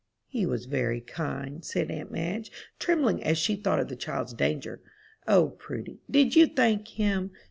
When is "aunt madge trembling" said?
1.91-3.23